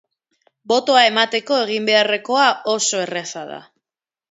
[0.71, 3.63] Botoa emateko egin beharrekoa oso erraza da.